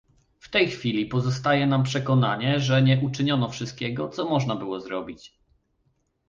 [0.39, 5.37] W tej chwili pozostaje nam przekonanie, że nie uczyniono wszystkiego, co można było zrobić